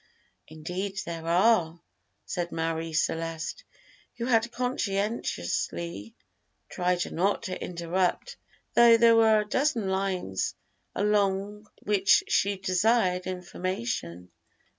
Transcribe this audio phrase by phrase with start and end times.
[0.47, 1.79] "Indeed there are,"
[2.25, 3.63] said Marie Celeste,
[4.17, 6.15] who had conscientiously
[6.69, 8.37] tried not to interrupt,
[8.73, 10.55] though there were a dozen lines
[10.95, 14.31] along which she desired information.